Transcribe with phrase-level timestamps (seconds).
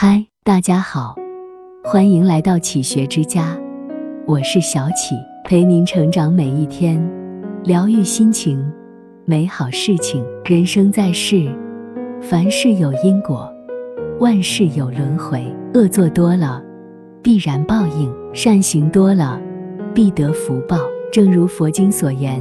[0.00, 1.16] 嗨，大家好，
[1.82, 3.58] 欢迎来到启学之家，
[4.28, 7.04] 我是小启，陪您成长每一天，
[7.64, 8.64] 疗愈心情，
[9.24, 10.24] 美好事情。
[10.44, 11.52] 人生在世，
[12.22, 13.52] 凡事有因果，
[14.20, 15.44] 万事有轮回。
[15.74, 16.62] 恶做多了，
[17.20, 19.36] 必然报应；善行多了，
[19.92, 20.78] 必得福报。
[21.10, 22.40] 正如佛经所言，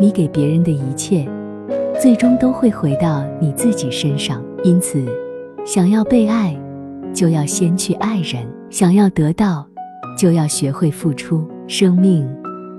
[0.00, 1.24] 你给别人的一切，
[2.00, 4.42] 最终都会回到你自己身上。
[4.64, 5.06] 因此，
[5.68, 6.58] 想要被爱，
[7.12, 9.66] 就要先去爱人；想要得到，
[10.16, 11.46] 就要学会付出。
[11.66, 12.26] 生命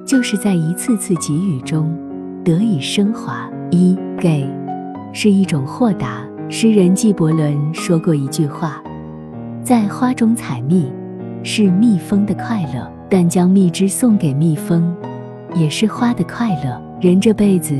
[0.08, 1.96] 就是在一次次给予中
[2.44, 3.48] 得以升华。
[3.70, 4.44] 一给
[5.14, 6.28] 是一种豁达。
[6.50, 8.82] 诗人纪伯伦说过一句话。
[9.64, 10.92] 在花中采蜜
[11.44, 14.92] 是蜜蜂的快乐，但将蜜汁送给蜜蜂
[15.54, 16.82] 也是花的快乐。
[17.00, 17.80] 人这辈子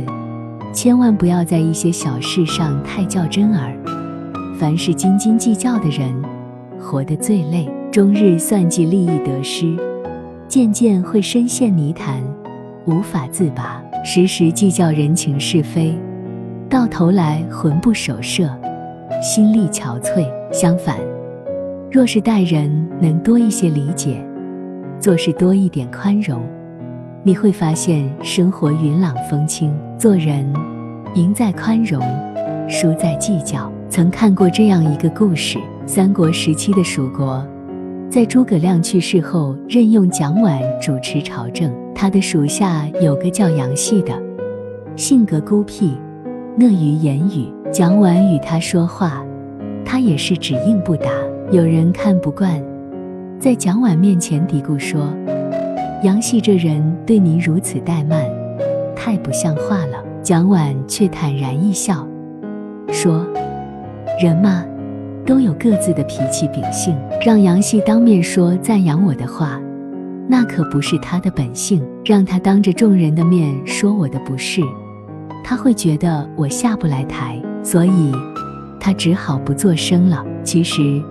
[0.72, 3.76] 千万不要在一些小事上太较真儿，
[4.60, 6.14] 凡是斤斤计较的人，
[6.78, 7.66] 活得最累。
[7.90, 9.74] 终日算计利益得失，
[10.50, 12.22] 渐渐会深陷泥潭，
[12.86, 13.82] 无法自拔。
[14.04, 15.98] 时时计较人情是非，
[16.70, 18.54] 到头来魂不守舍，
[19.22, 20.30] 心力憔悴。
[20.52, 20.98] 相反。
[21.90, 24.22] 若是待人能多一些理解，
[25.00, 26.42] 做事多一点宽容，
[27.24, 29.74] 你会发现生活云朗风轻。
[29.98, 30.46] 做人
[31.16, 32.04] 赢在宽容，
[32.68, 33.72] 输在计较。
[33.90, 37.44] 曾看过这样一个故事：三国时期的蜀国，
[38.08, 41.74] 在诸葛亮去世后，任用蒋琬主持朝政。
[41.96, 44.14] 他的属下有个叫杨戏的，
[44.96, 45.98] 性格孤僻，
[46.56, 47.52] 讷于言语。
[47.72, 49.24] 蒋琬与他说话，
[49.84, 51.10] 他也是只应不答。
[51.52, 52.64] 有人看不惯，
[53.40, 55.12] 在蒋琬面前嘀咕说
[56.06, 58.24] ：“杨戏这人对您如此怠慢，
[58.96, 62.08] 太不像话了。”蒋琬却坦然一笑，
[62.92, 63.26] 说
[64.20, 64.66] ：“人嘛，
[65.26, 66.96] 都有各自的脾气秉性。
[67.26, 69.60] 让杨戏当面说赞扬我的话，
[70.28, 71.82] 那可不是他的本性。
[72.04, 74.62] 让他当着众人的面说我的不是，
[75.44, 78.12] 他会觉得我下不来台，所以
[78.80, 80.26] 他只好不作声了。
[80.44, 81.02] 其实。”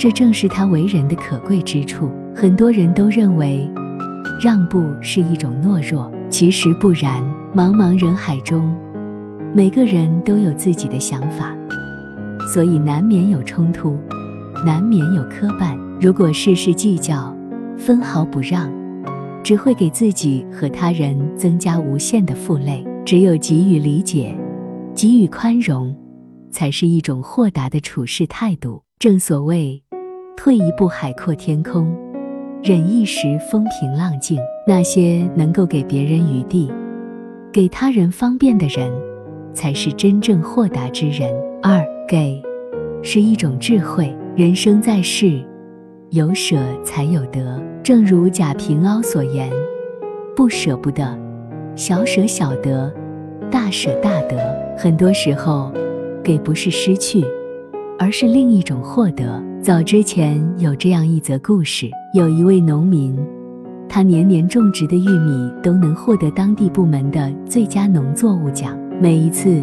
[0.00, 2.10] 这正是他为人的可贵之处。
[2.34, 3.70] 很多人都认为
[4.42, 7.22] 让步是一种懦弱，其实不然。
[7.54, 8.74] 茫茫人海中，
[9.52, 11.54] 每个人都有自己的想法，
[12.52, 13.96] 所以难免有冲突，
[14.66, 15.78] 难免有磕绊。
[16.00, 17.32] 如果事事计较，
[17.76, 18.68] 分毫不让，
[19.40, 22.84] 只会给自己和他人增加无限的负累。
[23.06, 24.34] 只有给予理解，
[24.96, 25.94] 给予宽容，
[26.50, 28.82] 才是一种豁达的处事态度。
[28.98, 29.80] 正所谓。
[30.36, 31.94] 退一步海阔天空，
[32.64, 34.40] 忍一时风平浪静。
[34.66, 36.72] 那些能够给别人余地、
[37.52, 38.90] 给他人方便的人，
[39.52, 41.30] 才是真正豁达之人。
[41.62, 42.42] 二给
[43.02, 44.14] 是一种智慧。
[44.34, 45.38] 人生在世，
[46.10, 47.60] 有舍才有得。
[47.82, 49.50] 正如贾平凹所言
[50.34, 51.18] ：“不舍不得，
[51.76, 52.90] 小舍小得，
[53.50, 54.38] 大舍大得。”
[54.78, 55.70] 很多时候，
[56.24, 57.22] 给不是失去，
[57.98, 59.42] 而是另一种获得。
[59.60, 63.14] 早之前有这样一则故事，有一位农民，
[63.86, 68.78] 他年年种植的玉米都能获得当地部门的最佳农作物奖。
[68.98, 69.62] 每一次，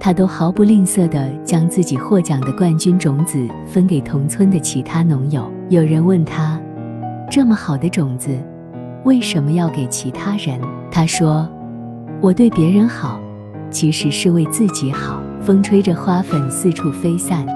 [0.00, 5.48] 他都毫不吝啬地将自己获奖的冠军种子分给同村的其他农友。
[5.68, 6.58] 有人问他
[7.30, 8.30] ：“这么好的种子，
[9.04, 10.58] 为什么要给其他人？”
[10.90, 11.46] 他说
[12.22, 13.20] ：“我对别人好，
[13.70, 17.46] 其实是为自己好。”风吹着花粉四处飞散。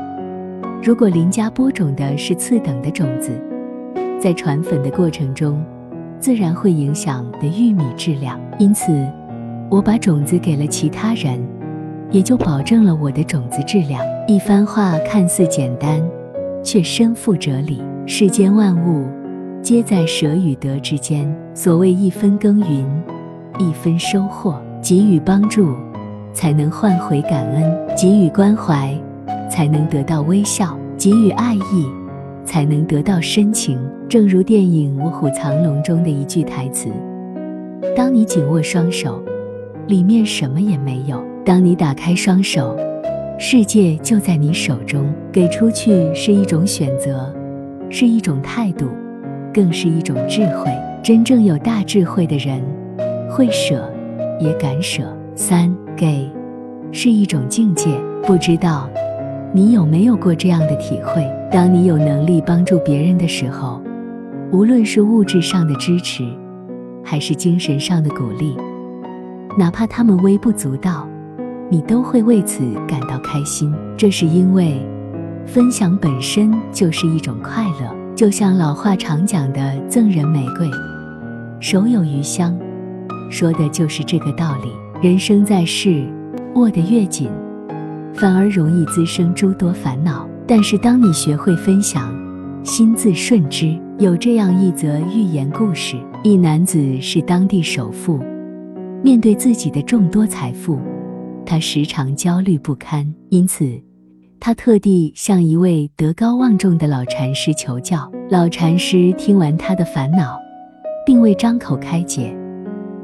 [0.82, 3.30] 如果邻家播种的是次等的种子，
[4.18, 5.62] 在传粉的过程中，
[6.18, 8.40] 自然会影响的玉米质量。
[8.58, 8.90] 因此，
[9.70, 11.38] 我把种子给了其他人，
[12.14, 14.00] 也就保证了我的种子质量。
[14.28, 16.00] 一番话看似简单，
[16.62, 17.82] 却深负哲理。
[18.06, 19.04] 世间万物，
[19.60, 21.28] 皆在舍与得之间。
[21.54, 22.86] 所谓一分耕耘，
[23.58, 24.56] 一分收获。
[24.80, 25.74] 给予帮助，
[26.32, 27.64] 才能换回感恩；
[27.96, 28.96] 给予关怀。
[29.50, 31.86] 才能得到微笑，给予爱意，
[32.44, 33.78] 才能得到深情。
[34.08, 36.90] 正如电影《卧虎藏龙》中的一句台词
[37.96, 39.22] ：“当你紧握双手，
[39.86, 42.74] 里面什么也没有；当你打开双手，
[43.38, 47.34] 世界就在你手中。”给出去是一种选择，
[47.90, 48.86] 是一种态度，
[49.52, 50.70] 更是一种智慧。
[51.02, 52.62] 真正有大智慧的人，
[53.28, 53.92] 会舍，
[54.40, 55.02] 也敢舍。
[55.34, 56.30] 三给，
[56.92, 57.90] 是一种境界。
[58.22, 58.88] 不知道。
[59.52, 61.28] 你有没有过这样的体会？
[61.50, 63.82] 当你有能力帮助别人的时候，
[64.50, 66.24] 无论是物质上的支持，
[67.04, 68.56] 还是精神上的鼓励，
[69.58, 71.08] 哪怕他们微不足道，
[71.70, 73.72] 你都会为此感到开心。
[73.96, 74.80] 这是因为
[75.46, 80.70] 分享本身就是一种快乐，就像老话常讲的“赠人玫瑰，
[81.60, 82.58] 手有余香”，
[83.30, 84.70] 说的就是这个道理。
[85.02, 86.06] 人生在世，
[86.54, 87.28] 握得越紧，
[88.14, 90.28] 反而容易滋生诸多烦恼。
[90.46, 92.14] 但是当你学会分享，
[92.62, 93.78] 心自顺之。
[93.98, 98.18] 有这样一则寓言故事：一男子是当地首富，
[99.02, 100.78] 面对自己的众多财富，
[101.46, 103.80] 他时常焦虑不堪，因此。
[104.40, 108.10] 他特地向一位德高望重的老禅师求教。
[108.30, 110.38] 老禅师听完他的烦恼，
[111.06, 112.36] 并未张口开解，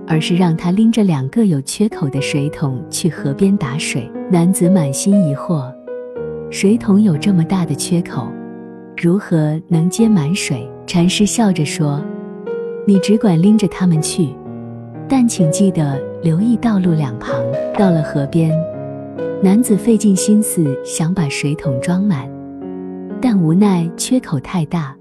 [0.06, 4.10] 而是让他拎着两个有缺口的水桶去河边打水。
[4.30, 5.72] 男子满心疑惑，
[6.50, 8.28] 水桶有这么大的缺口，
[8.96, 10.68] 如何能接满水？
[10.86, 12.04] 禅师笑着说
[12.86, 14.28] ：“你只管拎着它们去，
[15.10, 17.34] 但请记得留意道路两旁。”
[17.76, 18.50] 到了河边。
[19.42, 22.28] 男子费尽心思想把水桶装满，
[23.22, 24.94] 但无奈缺口太大，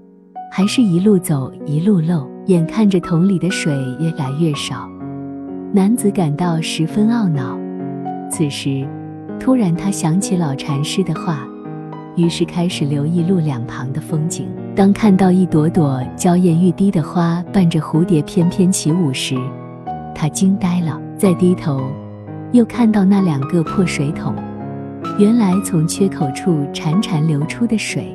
[0.50, 3.70] 还是一路走一路漏，眼看着桶里的水
[4.00, 4.88] 越来越少，
[5.74, 7.58] 男子感到十分懊恼。
[8.30, 8.88] 此时，
[9.38, 11.46] 突然他想起老禅师的话，
[12.16, 14.48] 于是开始留意路两旁的风景。
[14.74, 19.36] 当看到一朵朵娇艳欲滴的花伴着蝴蝶翩翩起舞时，
[20.20, 21.00] 他惊呆了。
[21.16, 21.80] 再低头。
[22.52, 24.34] 又看到那两个破水桶，
[25.18, 28.14] 原来从缺口处潺潺流出的水，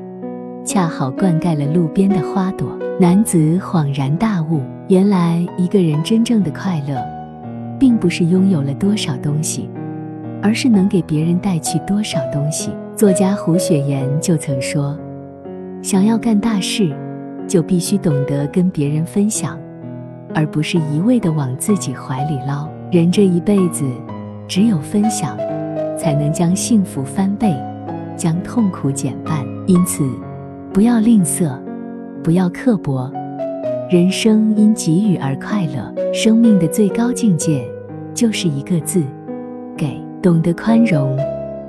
[0.64, 2.78] 恰好灌溉了路边的花朵。
[3.00, 7.02] 男子恍然大悟，原来一个人真正的快乐，
[7.80, 9.70] 并不是拥有了多少东西，
[10.44, 12.72] 而是能给别人带去多少东西。
[12.94, 14.98] 作家胡雪岩就曾说
[15.82, 16.94] ：“想要干大事，
[17.48, 19.58] 就必须懂得跟别人分享，
[20.36, 22.70] 而不是一味的往自己怀里捞。
[22.92, 23.84] 人这一辈子。”
[24.48, 25.36] 只有分享，
[25.98, 27.52] 才能将幸福翻倍，
[28.16, 29.44] 将痛苦减半。
[29.66, 30.08] 因此，
[30.72, 31.52] 不要吝啬，
[32.24, 33.12] 不要刻薄。
[33.90, 35.92] 人生因给予而快乐。
[36.14, 37.68] 生命的最高境界，
[38.14, 39.02] 就是一个字：
[39.76, 40.00] 给。
[40.22, 41.18] 懂得宽容，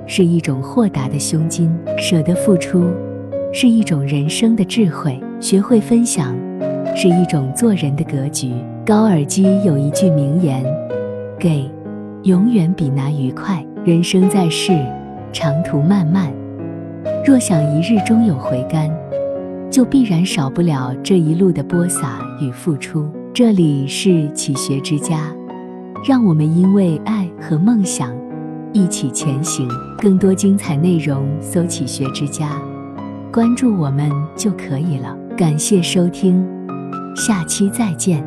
[0.07, 1.69] 是一种豁达的胸襟；
[1.99, 2.85] 舍得付出，
[3.53, 6.37] 是一种人生的智慧；学会分享，
[6.97, 8.55] 是一种做人的格局。
[8.85, 10.65] 高尔基有一句名言：
[11.39, 11.71] 给。
[12.23, 13.65] 永远比拿愉快。
[13.85, 14.73] 人生在世，
[15.33, 16.33] 长途漫漫，
[17.25, 18.91] 若想一日终有回甘，
[19.71, 23.09] 就必然少不了这一路的播撒与付出。
[23.33, 25.33] 这里是启学之家，
[26.05, 28.13] 让我们因为爱和梦想
[28.73, 29.69] 一起前行。
[29.99, 32.61] 更多精彩内容，搜“启学之家”，
[33.31, 35.17] 关注我们就可以了。
[35.37, 36.45] 感谢收听，
[37.17, 38.27] 下期再见。